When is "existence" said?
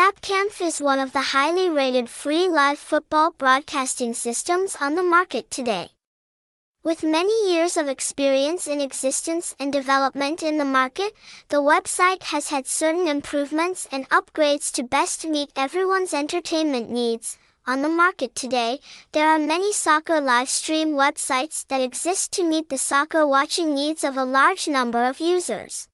8.80-9.54